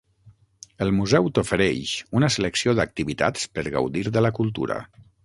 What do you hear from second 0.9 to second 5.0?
Museu t'ofereix una selecció d'activitats per gaudir de la cultura.